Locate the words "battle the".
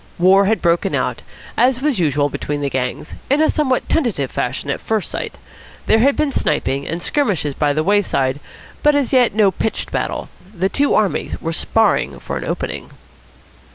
9.91-10.69